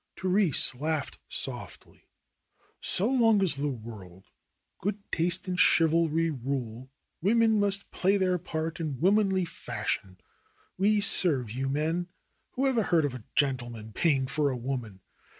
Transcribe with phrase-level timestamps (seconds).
[0.17, 2.07] Therese laughed softly.
[2.81, 4.25] ^^So long as the world,
[4.79, 6.89] good taste and chivalry rule,
[7.21, 10.17] women must play their part in womanly fashion*
[10.75, 12.07] We serve you men.
[12.53, 15.01] Whoever heard of a gentleman paying for a woman